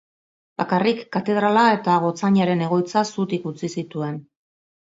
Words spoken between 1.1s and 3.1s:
katedrala eta gotzainaren egoitza